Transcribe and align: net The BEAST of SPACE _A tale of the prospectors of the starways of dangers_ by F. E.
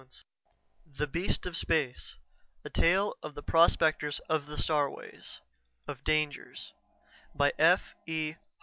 net 0.01 0.11
The 0.97 1.05
BEAST 1.05 1.45
of 1.45 1.55
SPACE 1.55 2.15
_A 2.67 2.73
tale 2.73 3.13
of 3.21 3.35
the 3.35 3.43
prospectors 3.43 4.17
of 4.27 4.47
the 4.47 4.55
starways 4.55 5.37
of 5.87 6.03
dangers_ 6.03 6.73
by 7.37 7.53
F. 7.59 7.93
E. 8.07 8.33